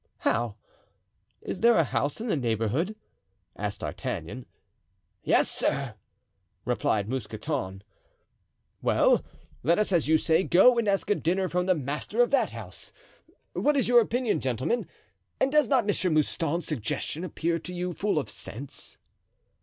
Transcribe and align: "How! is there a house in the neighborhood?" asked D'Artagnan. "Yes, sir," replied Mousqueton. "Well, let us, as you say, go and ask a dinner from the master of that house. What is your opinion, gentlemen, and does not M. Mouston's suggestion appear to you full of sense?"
"How! 0.17 0.55
is 1.43 1.61
there 1.61 1.77
a 1.77 1.83
house 1.83 2.19
in 2.19 2.25
the 2.25 2.35
neighborhood?" 2.35 2.95
asked 3.55 3.81
D'Artagnan. 3.81 4.47
"Yes, 5.21 5.47
sir," 5.47 5.93
replied 6.65 7.07
Mousqueton. 7.07 7.83
"Well, 8.81 9.23
let 9.61 9.77
us, 9.77 9.91
as 9.91 10.07
you 10.07 10.17
say, 10.17 10.43
go 10.43 10.79
and 10.79 10.87
ask 10.87 11.07
a 11.11 11.13
dinner 11.13 11.47
from 11.47 11.67
the 11.67 11.75
master 11.75 12.23
of 12.23 12.31
that 12.31 12.49
house. 12.49 12.91
What 13.53 13.77
is 13.77 13.87
your 13.87 13.99
opinion, 13.99 14.39
gentlemen, 14.39 14.87
and 15.39 15.51
does 15.51 15.67
not 15.67 15.83
M. 15.87 16.13
Mouston's 16.15 16.65
suggestion 16.65 17.23
appear 17.23 17.59
to 17.59 17.71
you 17.71 17.93
full 17.93 18.17
of 18.17 18.27
sense?" 18.27 18.97